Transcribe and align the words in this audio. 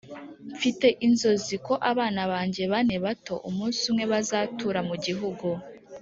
mfite 0.53 0.87
inzozi 1.07 1.55
ko 1.65 1.73
abana 1.91 2.21
banjye 2.31 2.63
bane 2.71 2.95
bato 3.05 3.35
umunsi 3.49 3.81
umwe 3.89 4.03
bazatura 4.11 4.79
mugihugu 4.89 5.47